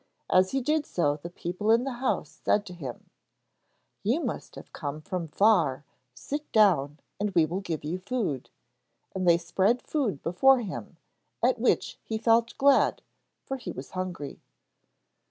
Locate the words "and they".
9.13-9.37